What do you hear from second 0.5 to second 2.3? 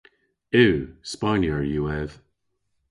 Yw. Spaynyer yw ev.